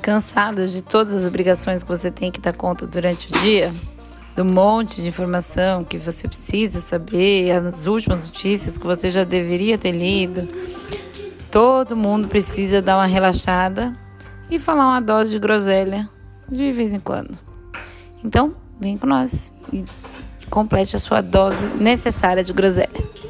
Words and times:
cansadas 0.00 0.72
de 0.72 0.82
todas 0.82 1.14
as 1.14 1.26
obrigações 1.26 1.82
que 1.82 1.88
você 1.88 2.10
tem 2.10 2.30
que 2.30 2.40
dar 2.40 2.52
conta 2.52 2.86
durante 2.86 3.28
o 3.28 3.38
dia, 3.40 3.72
do 4.34 4.44
monte 4.44 5.02
de 5.02 5.08
informação 5.08 5.84
que 5.84 5.98
você 5.98 6.26
precisa 6.26 6.80
saber, 6.80 7.50
as 7.50 7.86
últimas 7.86 8.26
notícias 8.26 8.78
que 8.78 8.86
você 8.86 9.10
já 9.10 9.24
deveria 9.24 9.76
ter 9.76 9.92
lido, 9.92 10.48
todo 11.50 11.96
mundo 11.96 12.28
precisa 12.28 12.80
dar 12.80 12.96
uma 12.96 13.06
relaxada 13.06 13.92
e 14.50 14.58
falar 14.58 14.86
uma 14.86 15.00
dose 15.00 15.32
de 15.32 15.38
groselha 15.38 16.08
de 16.48 16.72
vez 16.72 16.92
em 16.92 17.00
quando. 17.00 17.38
Então, 18.24 18.54
vem 18.80 18.96
com 18.96 19.06
nós 19.06 19.52
e 19.72 19.84
complete 20.48 20.96
a 20.96 20.98
sua 20.98 21.20
dose 21.20 21.66
necessária 21.78 22.42
de 22.42 22.52
groselha. 22.52 23.29